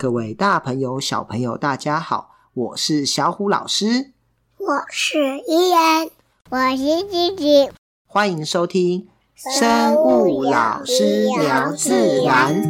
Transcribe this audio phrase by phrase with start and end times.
[0.00, 4.12] 各位大朋友、小朋友，大家好，我是小虎老师，
[4.56, 6.08] 我是依然，
[6.48, 7.70] 我是吉吉，
[8.06, 12.62] 欢迎收听生物老师聊自然，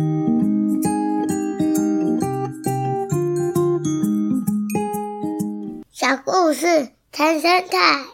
[5.92, 8.06] 小故事谈生态。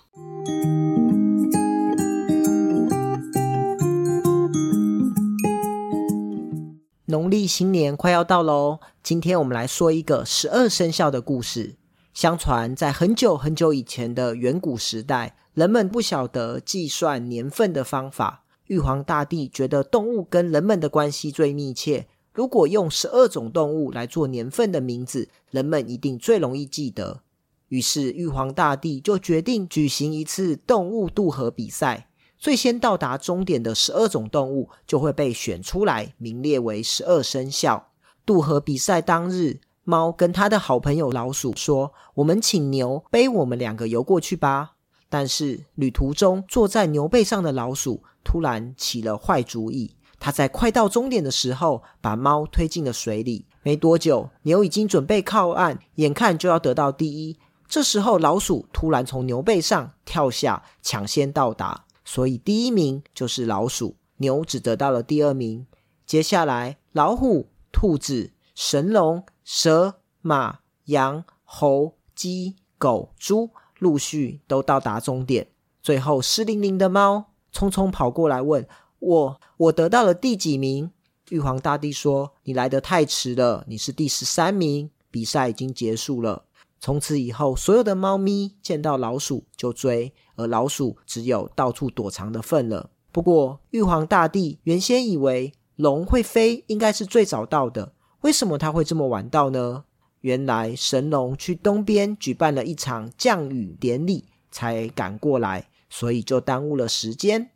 [7.09, 11.77] 农历新年快要到喽，今天我们来说一个十二生肖的故事。
[12.13, 18.43] 相传在很久很久以前的远古时代，人们不晓得计算年份的方法。
[18.65, 27.21] 玉皇大帝觉得动物跟人们的关系最密切，如果用十二种动物来做年份的名字，人们一定最容易记得。
[27.69, 32.09] 于是玉皇大帝就决定举行一次动物渡河比赛。
[32.37, 37.93] 最先到达终点的十二种动物就会被选出来，名列为十二生肖。
[38.27, 44.73] 渡河比赛当日，猫跟他的好朋友老鼠说：“我们请牛背我们两个游过去吧。”
[45.09, 53.47] 但是旅途中坐在牛背上的老鼠突然起了坏主意，他在快到终点的时候把猫推进了水里。
[53.63, 57.39] 没多久，牛已经准备靠岸，眼看就要得到第一。
[57.69, 61.85] 这时候，老鼠突然从牛背上跳下，抢先到达。
[62.05, 65.67] 所以第一名就是老鼠，牛只得到了第二名。
[66.05, 75.49] 接下来，老虎、兔子、神龙、蛇、马、羊、猴、鸡、狗、猪陆续都到达终点。
[75.83, 78.67] 最后，湿淋淋的猫匆匆跑过来问
[78.99, 80.91] 我：“我得到了第几名？”
[81.29, 84.91] 玉皇大帝说：“你来得太迟了，你是第十三名。
[85.11, 86.47] 比赛已经结束了。”
[86.81, 92.89] 从此以后，所有的猫咪见到老鼠就追，而老鼠只有到处躲藏的份了。
[93.13, 97.93] 不过，玉皇大帝原先以为龙会飞，应该是最早到的。
[98.23, 99.85] 为什么他会这么晚到呢？
[100.23, 107.51] 原来神龙去东边举办了一场降雨典礼，才赶过来，所以就耽误了时间。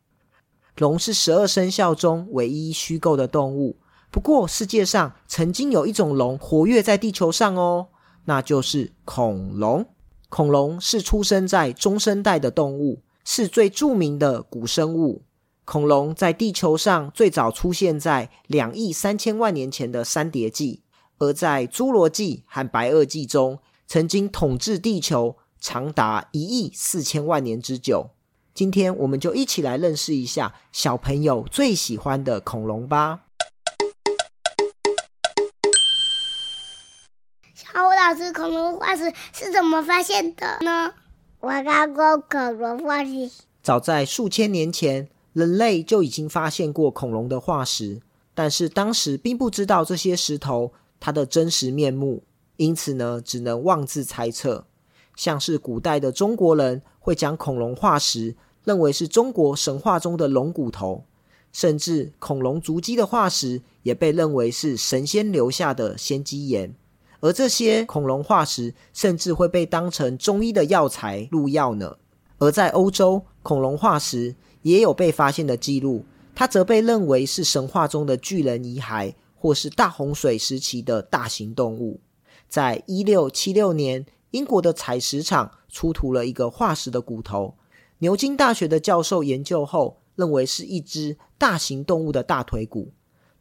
[0.77, 3.77] 龙是十二生肖中唯一虚构的动物。
[4.11, 7.89] 不过，世界上曾经有一种龙活跃在地球上哦。
[8.27, 9.87] 那就是恐龙。
[10.29, 15.23] 恐龙是出生在中生代的动物，是最著名的古生物。
[15.71, 20.83] 恐龙在地球上最早出现在两亿三千万年前的三叠纪，
[21.19, 28.11] 而在侏罗纪和白垩纪中，曾经统治地球长达一亿四千万年之久。
[28.53, 33.21] 今天，我们就一起来认识一下小朋友最喜欢的恐龙吧。
[37.55, 40.95] 小虎老师，恐龙化石是怎么发现的呢？
[41.39, 43.31] 我看过恐龙化石。
[43.63, 48.01] 早在数千年前，人类就已经发现过恐龙的化石，
[48.35, 52.23] 但是当时并不知道这些石头它的真实面目，
[52.57, 54.67] 因此呢，只能妄自猜测。
[55.17, 61.05] 像是古代的中国人会将恐龙化石认为是中国神话中的龙骨头，
[61.53, 66.75] 甚至恐龙足迹的化石也被认为是神仙留下的仙迹岩。
[67.21, 71.97] 而这些恐龙化石甚至会被当成中医的药材入药呢。
[72.39, 76.05] 而在欧洲，恐龙化石也有被发现的记录，
[76.35, 82.01] 它则被认为是神话中的巨人遗骸，或是大洪水时期的大型动物。
[82.49, 87.55] 在一六七六年，英国的采石场出土了一个化石的骨头，
[87.99, 92.93] 牛津大学的教授研究后认为是一只大型动物的大腿骨，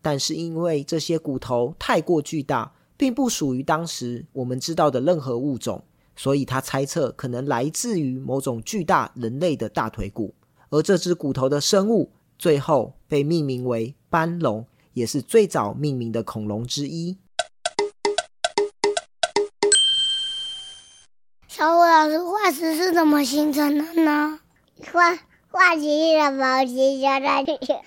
[0.01, 2.73] 但是因为这些骨头太过巨大。
[2.99, 5.81] 并不属于当时我们知道的任何物种，
[6.17, 10.35] 所以他猜测可能来自于某种巨大人类的大腿骨。
[10.71, 17.17] 而这只骨头的生物最后被命名为斑龙，也是最早命名的恐龙之一。
[21.47, 24.39] 小虎老师，化石是怎么形成的呢？
[24.93, 25.15] 化
[25.49, 27.83] 化石是什么形成的？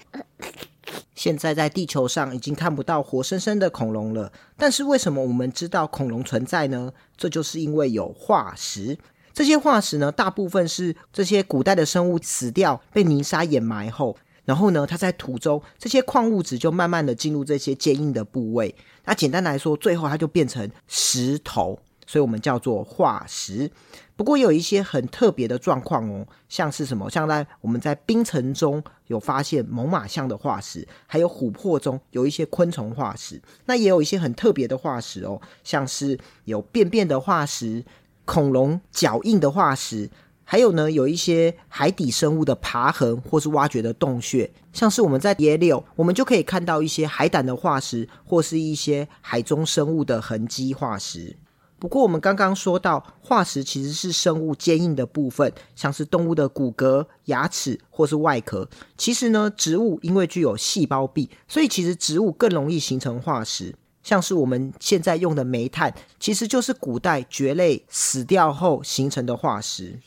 [1.15, 6.93] 现在在地球上已经看不到活生生的恐龙了，但是为什么我们知道恐龙存在呢？
[7.17, 8.99] 这就是因为有化石。
[9.33, 18.75] 这些化石呢，大部分是这些古代的生物死掉，被泥沙掩埋后，然后呢，它在土中，这些矿物质就慢慢的进入这些坚硬的部位。
[19.05, 21.79] 那简单来说，最后它就变成石头。
[22.05, 23.71] 所以我们叫做化石，
[24.17, 27.09] 不过有一些很特别的状况哦，像是什么？
[27.09, 33.41] 像在我们在冰层中有发现猛犸象的化石，还有琥珀中有一些昆虫化石。
[33.67, 37.83] 那也有一些很特别的化石哦，像是有便便的化石、
[38.25, 40.11] 恐龙脚印的化石，
[40.45, 51.37] 还有呢，有一些海底生物的爬痕或是挖掘的洞穴，像是我们在野柳，我们就可以看到一些海胆的化石，或是一些海中生物的痕迹化石。
[51.79, 58.69] 不过，我们刚刚说到，化石其实是生物坚硬的部分，像是动物的骨骼、牙齿或是外壳。
[58.97, 63.75] 其实呢，植物因为具有细胞壁，所以其实植物更容易形成化石。
[64.03, 70.01] 像是我们现在用的煤炭，其实就是古代蕨类死掉后形成的化石。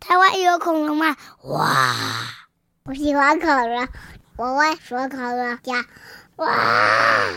[0.00, 1.16] 台湾有恐龙吗？
[1.44, 2.04] 哇！
[2.84, 3.88] 我喜欢恐龙，
[4.36, 5.84] 我会说恐龙家。
[6.36, 7.28] 哇！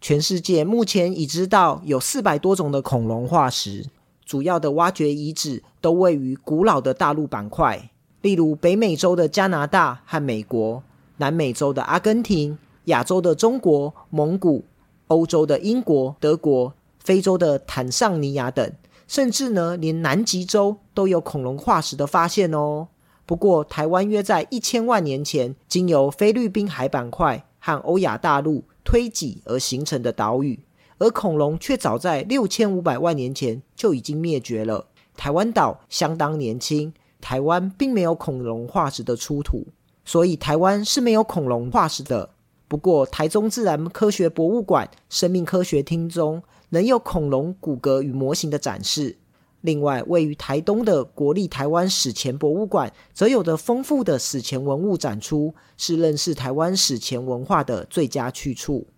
[0.00, 3.86] 全世界目前已知道有四百多种的恐龙化石，
[4.24, 7.90] 主要的挖掘遗址都位于古老的大陆板块，
[8.20, 10.82] 例如北美洲的加拿大和美国。
[11.22, 14.64] 南美洲的阿根廷、亚洲的中国、蒙古、
[15.06, 18.72] 欧洲的英国、德国、非洲的坦桑尼亚等，
[19.06, 22.88] 甚至呢，连南极洲都有恐龙化石的发现哦。
[23.24, 30.58] 不过，台湾约在一千万年前，经由菲律宾海板块和欧亚大陆推挤而形成的岛屿，
[30.98, 34.86] 而恐龙却早在六千五百万年前就已经灭绝了。
[35.16, 39.68] 台湾岛相当年轻，台湾并没有恐龙化石的出土。
[40.04, 42.30] 所以台湾是没有恐龙化石的。
[42.68, 49.18] 不过，台中自然科学博物馆生命科学厅中仍有恐龙骨骼与模型的展示。
[49.60, 58.88] 另外，位于台东的国立台湾史前博物馆则有着丰富的史前文物展出，是认识台湾史前文化的最佳去处。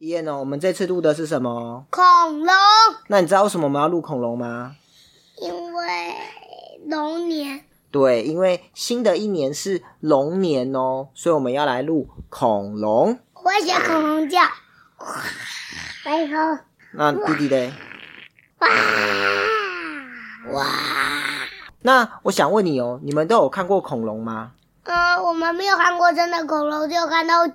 [0.00, 1.86] 耶呢，我们这次录的是什么？
[1.90, 2.02] 恐
[2.40, 2.52] 龙。
[3.08, 4.74] 那你知道为什么我们要录恐龙吗？
[5.40, 6.14] 因为。
[6.86, 13.18] 龙年，对，因为新的一年是龙年哦，所以我们要来录恐龙。
[13.34, 14.40] 我会学恐龙叫，
[16.04, 16.62] 然后
[16.92, 17.72] 那弟弟嘞？
[18.60, 18.68] 哇
[20.52, 20.66] 哇！
[21.82, 24.52] 那我想问你哦，你们都有看过恐龙吗？
[24.84, 27.54] 嗯，我们没有看过真的恐龙，只有看到假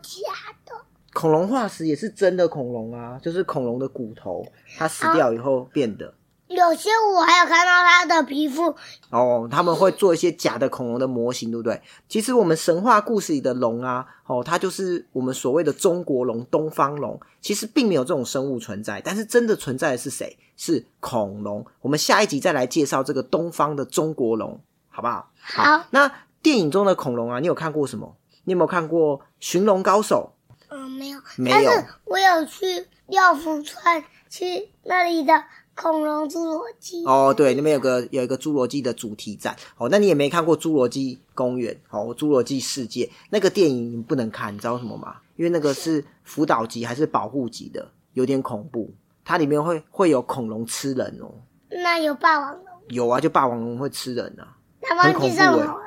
[0.65, 0.73] 的。
[1.13, 4.45] 恐龙化石也是真的恐龙啊，就是恐龙的骨头，
[4.77, 6.13] 它死掉以后变的。
[6.55, 8.75] 有些我还有看到它的皮肤
[9.09, 11.81] 哦，他们会做一些假的恐龙的模型，对不对？
[12.09, 20.37] 其实我们神话故事里的龙啊，哦，它就是我们所谓的中国龙、东方龙，其实并没有这种生物存在，但是真的存在的是谁？
[20.57, 21.65] 是恐龙。
[21.81, 24.59] 我们下一集再来介绍这个东方的中国龙，
[24.89, 25.31] 好不好？
[25.39, 25.63] 好。
[25.63, 26.11] 好，那
[26.41, 28.15] 电影中的恐龙啊，你有看过什么？
[28.43, 30.33] 你有没有看过《寻龙高手》？
[30.69, 31.55] 嗯，没有，没有。
[31.55, 35.43] 但是我有去六福川，去那里的。
[35.81, 39.89] 恐龙侏罗纪哦，对，那边有个有一个侏罗纪的主题展哦。
[39.89, 45.15] 那你也没看过侏罗纪公园哦，侏罗纪世界那个电影你不能看，你知道什么吗？
[45.37, 48.93] 因为那个是辅导级还是保护级的，有点恐怖。
[49.25, 51.33] 它里面会会有恐龙吃人哦。
[51.69, 52.65] 那有霸王龙？
[52.89, 55.79] 有啊，就霸王龙会吃人啊，那忘记什么？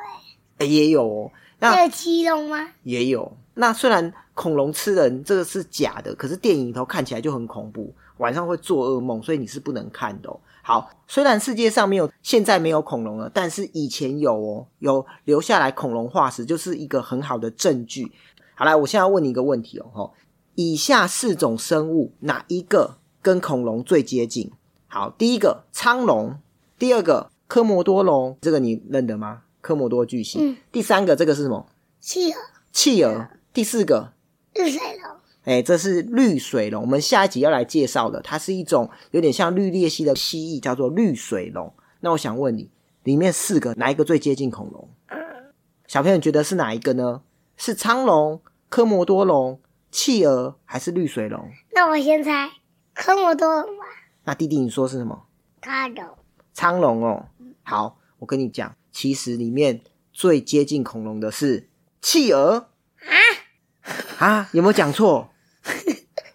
[0.58, 1.30] 哎，也有哦。
[1.60, 2.68] 那有棘龙吗？
[2.82, 3.36] 也有。
[3.54, 7.94] 那虽然恐龙吃人这个是假的，可是电影里头看起来就很恐怖。
[8.18, 10.38] 晚上会做噩梦，所以你是不能看的哦。
[10.62, 18.12] 好，虽然世界上没有，现在没有恐龙了，但是以前有哦，有留下来恐龙化石，就是一个很好的证据。
[18.54, 20.12] 好来，我现在要问你一个问题哦，
[20.54, 24.50] 以下四种生物哪一个跟恐龙最接近？
[24.86, 26.38] 好，第一个苍龙，
[26.78, 29.42] 第二个科摩多龙，这个你认得吗？
[29.60, 30.38] 科摩多巨蜥。
[30.40, 30.56] 嗯。
[30.70, 31.66] 第三个这个是什么？
[32.00, 32.38] 企鹅。
[32.72, 33.28] 企鹅。
[33.52, 34.12] 第四个
[34.54, 35.03] 绿水龙。
[35.44, 41.72] 哎，这是绿水龙，我们下一集要来介绍的，它是一种有点像绿鬣蜥的蜥蜴，叫做绿水龙。
[42.00, 42.70] 那我想问你，
[43.02, 44.88] 里面四个哪一个最接近恐龙？
[45.86, 47.20] 小朋友觉得是哪一个呢？
[47.56, 49.60] 是沧龙、科摩多龙、
[49.90, 51.50] 企鹅还是绿水龙？
[51.72, 52.50] 那我先猜
[52.94, 53.84] 科摩多龙吧。
[54.24, 55.26] 那弟弟你说是什么？
[55.60, 56.08] 沧龙。
[56.56, 57.26] 沧龙哦，
[57.62, 61.68] 好，我跟你讲，其实里面最接近恐龙的是
[62.00, 62.68] 企鹅
[63.00, 65.28] 啊啊，有没有讲错？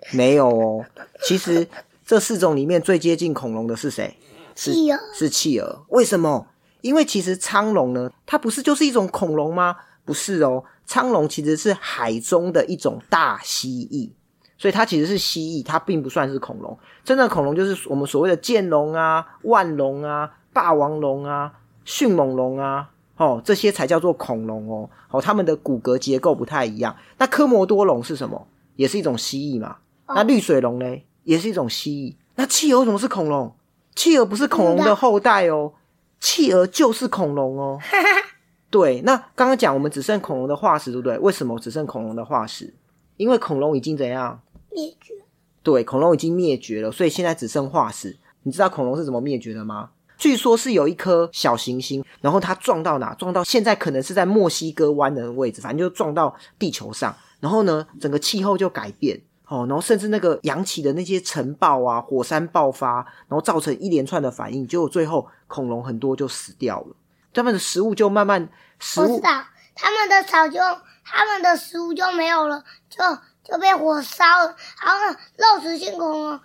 [0.18, 0.86] 没有哦，
[1.24, 1.68] 其实
[2.06, 4.18] 这四种里面最接近恐龙的是谁？
[4.56, 5.00] 是企鹅。
[5.14, 5.86] 是企鹅。
[5.90, 6.48] 为什么？
[6.82, 9.76] 因为其实沧龙呢，它不是就是一种恐龙吗？
[10.06, 14.10] 不是哦，沧龙其实是海中的一种大蜥蜴，
[14.58, 16.78] 所以它其实是蜥蜴，它并不算是恐龙。
[17.04, 21.54] 真的恐龙就是我们所谓的剑龙啊、腕龙啊、霸王龙啊、
[21.86, 24.90] 迅猛龙啊，哦，这些才叫做恐龙哦。
[25.12, 26.96] 哦，它们的骨骼结构不太一样。
[27.18, 28.48] 那科摩多龙是什么？
[28.76, 29.76] 也是一种蜥蜴嘛？
[30.16, 30.86] 那绿水龙呢？
[31.24, 32.16] 也是一种蜥蜴。
[32.36, 33.54] 那企鹅为什么是恐龙？
[33.96, 35.74] 企鹅不是恐龙的后代哦，
[36.20, 37.78] 企鹅就是恐龙哦。
[38.72, 41.18] 对，那刚刚讲我们只剩恐龙的化石，对不对？
[41.20, 42.74] 为什么只剩恐龙的化石？
[43.18, 45.14] 因为恐龙已经怎样灭绝。
[45.62, 48.18] 对，恐龙已经灭绝了，所以现在只剩化石。
[48.44, 49.90] 你知道恐龙是怎么灭绝的吗？
[50.18, 53.14] 据说是有一颗小行星，然后它撞到哪？
[53.16, 57.16] 撞到现在可能是在墨西哥湾的位置，反正就撞到地球上。
[57.40, 66.96] 然后呢，整个气候就改变哦，然后甚至那个扬起的那些尘暴啊，火山爆发，然后造成一连串的反应，结果最后恐龙很多就死掉了，
[67.34, 70.60] 他们的食物就慢慢食物，我知道，他们的草就
[71.04, 73.04] 他们的食物就没有了，就
[73.44, 74.56] 就被火烧了。
[74.86, 76.40] 然后，肉食性恐龙，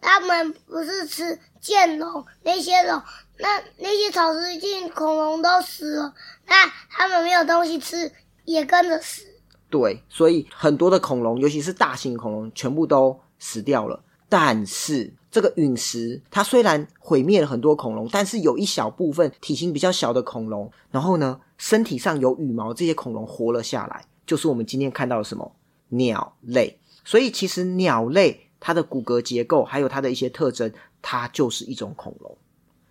[0.00, 3.02] 他们不是吃剑龙那些龙，
[3.38, 6.14] 那那些草食性恐龙都死了，
[6.46, 6.54] 那
[6.90, 8.12] 他们没有东西吃，
[8.44, 9.26] 也跟着死。
[9.68, 14.02] 对，所以很多的恐龙，尤其是大型恐龙，全部都死掉了。
[14.28, 25.52] 但是这个陨石，它虽然毁灭了很多恐龙，但是有一小部分体型比较小的恐龙，然后呢，身体上有羽毛，这些恐龙活了下来，就是我们今天看到的什么
[25.90, 26.78] 鸟类。
[27.04, 32.36] 所以其实鸟类它的骨骼结构还有它的一些特征，它就是一种恐龙。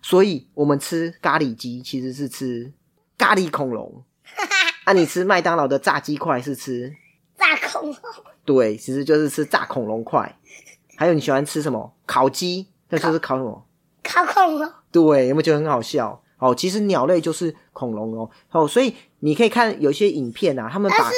[0.00, 2.72] 所以我们吃咖喱鸡其实是吃
[3.18, 4.02] 咖喱恐龙。
[4.86, 6.94] 那、啊、你吃麦当劳的炸鸡块是吃
[7.36, 7.96] 炸恐龙？
[8.44, 10.38] 对，其实就是吃炸恐龙块。
[10.96, 11.92] 还有你喜欢吃什么？
[12.06, 12.68] 烤鸡？
[12.88, 13.66] 那就是烤什么？
[14.04, 14.72] 烤恐龙。
[14.92, 16.22] 对，有没有觉得很好笑？
[16.38, 18.30] 哦，其实鸟类就是恐龙哦。
[18.52, 21.14] 哦，所以你可以看有些影片啊，他们把但是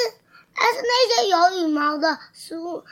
[0.55, 2.83] 但是那些有羽毛的食物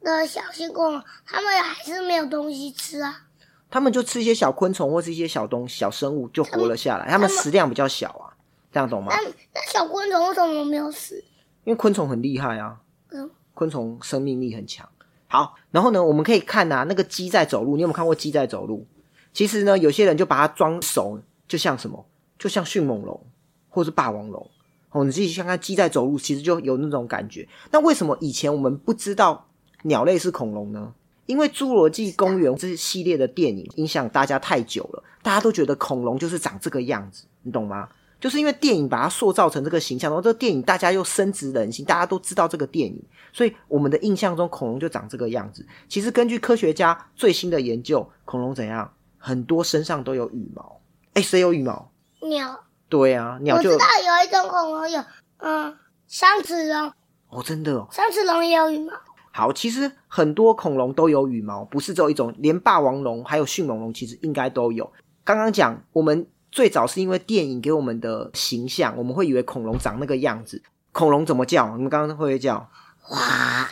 [0.00, 3.24] 的小型恐龙，他们还是没有东西吃啊。
[3.70, 8.32] 他们就吃一些小昆虫或是一些小东西小生物就活了下来，他们食量比较小啊。
[8.74, 9.14] 这样懂吗？
[9.14, 9.22] 那
[9.54, 11.22] 那小昆虫为什么没有死？
[11.62, 14.86] 因为昆虫很厉害啊，嗯，昆虫生命力很强。
[15.28, 18.84] 好，然后呢，我们可以看啊，那个鸡在走路，你有没有看过鸡在走路？
[19.32, 22.04] 其实呢，有些人就把它装熟，就像什么，
[22.36, 23.24] 就像迅猛龙
[23.68, 24.50] 或是霸王龙。
[24.90, 27.48] 哦，你自己看看鸡在走路，其实就有那种感觉。
[27.70, 29.46] 那为什么以前我们不知道
[29.84, 30.92] 鸟类是恐龙呢？
[31.26, 37.88] 因为《侏罗纪公园》这系列的电影影响大家太久了，大家都觉得恐龙就是长这个样子，你懂吗？
[38.24, 43.04] 就是因为电影把它塑造成这个形象，然后这个电影大家又深植人心，大家都知道这个电影，
[43.34, 45.62] 所以我们的印象中恐龙就长这个样子。
[45.90, 48.90] 其实根据科学家最新的研究，恐龙怎样？
[49.18, 50.80] 很多身上都有羽毛。
[51.12, 51.90] 哎，谁有羽毛？
[52.22, 52.64] 鸟。
[52.88, 53.68] 对啊，鸟就。
[53.72, 55.04] 我知道有一种恐龙有，
[55.36, 55.76] 嗯，
[56.08, 56.90] 三齿龙。
[57.28, 57.86] 哦，真的哦。
[57.90, 58.94] 三齿龙也有羽毛。
[59.32, 64.90] 好，其实很多恐龙都有羽毛，不是只有一种，连霸王龙还有迅猛龙其实应该都有。
[65.24, 66.26] 刚刚讲我们。
[66.54, 70.62] 最早是因为电影给我们的形象，我们会以为恐龙长那个样子。
[70.92, 71.74] 恐龙怎么叫？
[71.74, 72.70] 你们刚刚会不会叫？
[73.10, 73.68] 哇！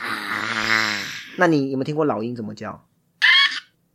[1.36, 2.84] 那你有没有听过老鹰怎么叫？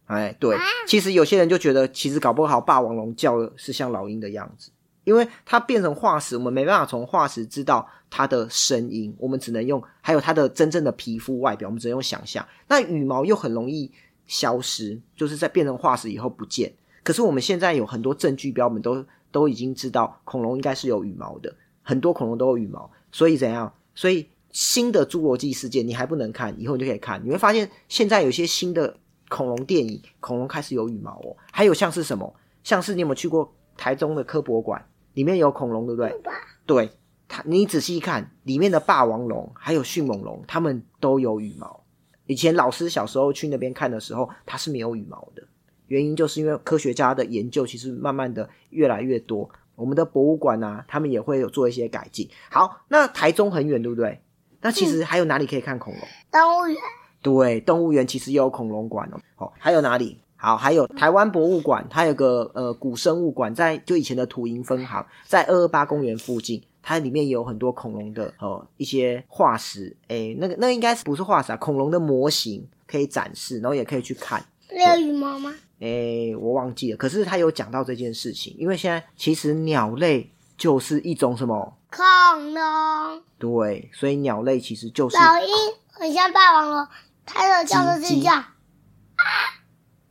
[0.06, 4.72] 哎，对，其实有些人就觉得，其实搞不好霸王龙叫的是像老鹰的样子，
[5.04, 12.48] 因为它变成化石，我们没办法从化石知道它的声音，我们只能用，还有它的真正的皮肤外表，我们只能用想象。
[12.70, 13.92] 那羽毛又很容易
[14.28, 16.74] 消失，就是在变成化石以后不见。
[17.08, 23.74] 可是我们现在有很多证据标本都都已经知道恐龙应该是有羽毛的，很多恐龙都有羽毛，所以怎样？
[23.96, 28.98] 所以新的侏罗纪世界你还不能看，以后你就可以看，你会发现现在有些新的
[29.30, 31.38] 恐龙电影，恐龙开始有羽毛哦。
[31.54, 32.36] 还有像是什么？
[32.62, 34.86] 像是你有没有去过台中的科博馆？
[35.14, 36.22] 里面有恐龙，对不对？
[36.66, 36.90] 对，
[37.30, 41.86] 它你仔细一看，里面的霸王龙还有迅猛龙，它们都有羽毛。
[42.26, 45.44] 以前老师小时候去那边看的时候，它是没有羽毛的。
[45.88, 52.30] 原因就是因为科学家的研究其实慢慢的越来越多，我们的博物馆啊，他们也会有做一些改进。
[52.50, 54.22] 好，那台中很远，对不对？
[54.62, 56.02] 那其实还有哪里可以看恐龙？
[56.32, 56.78] 动物园。
[57.22, 59.20] 对，动物园其实也有恐龙馆哦。
[59.36, 60.20] 好，还有哪里？
[60.36, 69.98] 好，还有台湾博物馆，它有个呃古生物馆，在就以前的土银分行，在二二八公园附近，它里面也有很多恐龙的呃一些化石。
[70.10, 71.58] 诶，那个那个应该是不是化石啊？
[71.58, 74.46] 恐龙的模型可以展示，然后也可以去看。
[74.70, 75.54] 有羽毛吗？
[75.80, 76.98] 诶，我忘记了。
[76.98, 83.24] 可是他有讲到这件事情，因为现在其实鸟类就是一种什么恐龙？
[83.38, 85.48] 对，所以鸟类其实就是老鹰，
[85.92, 86.88] 很像霸王龙，
[87.26, 88.44] 它的叫声是叫啊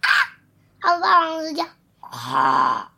[0.01, 0.09] 啊，
[0.81, 1.65] 它霸王龙是叫
[2.01, 2.93] 啊。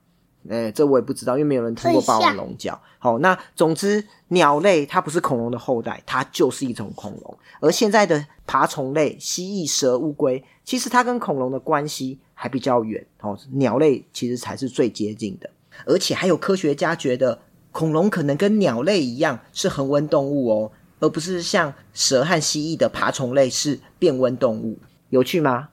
[0.48, 2.80] 诶，这我也不知道，因为没有人听过霸王龙叫。
[2.98, 7.38] 好，那总之，鸟类它不是恐龙的后代，它就是一种恐龙。
[7.60, 12.20] 而现在的爬虫类，蜥蜴、蛇、乌龟，其实它跟恐龙的关系。
[12.40, 15.50] 还比较远哦，鸟类其实才是最接近的，
[15.84, 17.36] 而且还有科学家觉得
[17.72, 24.78] 恐龙可能跟鸟类一样是恒温动物哦，而不是像蛇和蜥蜴的爬虫类是变温动物，
[25.08, 25.70] 有趣吗？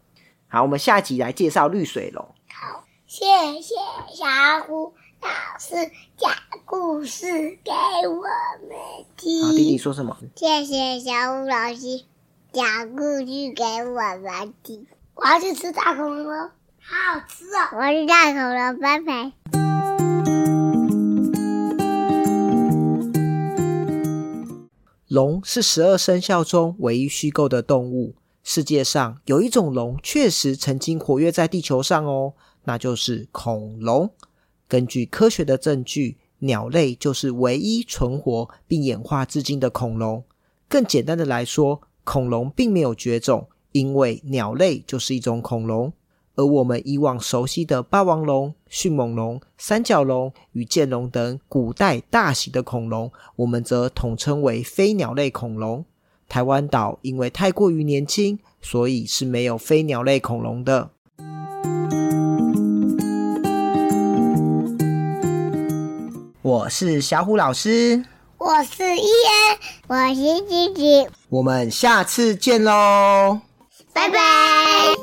[0.48, 2.28] 好，我们下集来介绍绿水龙。
[3.16, 3.76] 好，谢谢
[4.14, 4.26] 小
[4.68, 6.34] 虎老师讲
[6.66, 7.26] 故事
[7.64, 7.72] 给
[8.10, 8.24] 我
[8.68, 8.76] 们
[9.16, 9.42] 听。
[9.42, 10.18] 好，弟弟说什么？
[10.36, 12.04] 谢谢小虎老师
[12.52, 14.86] 讲故事给我们听。
[15.14, 17.78] 我要去吃大恐龙了，好好吃哦！
[17.78, 19.32] 我是大恐龙，拜拜。
[25.08, 28.16] 龙是十二生肖中唯一虚构的动物。
[28.44, 32.34] 世界上有一种龙确实曾经活跃在地球上哦，
[32.66, 34.12] 那就是恐龙。
[34.68, 40.24] 根据科学的证据，鸟类就是唯一存活并演化至今的恐龙。
[40.68, 45.94] 更简单的来说，恐龙并没有绝种，因为鸟类就是一种恐龙。
[46.38, 55.86] 而我们以往熟悉的霸王龙、迅猛龙、三角龙与剑龙等古代大型的恐龙，我们则统称为飞鸟类恐龙。
[56.28, 60.90] 台湾岛因为太过于年轻，所以是没有飞鸟类恐龙的。
[66.46, 68.06] 我是小虎老师，
[68.38, 73.40] 我是伊恩，我是吉吉，我们下次见喽，
[73.92, 74.95] 拜拜。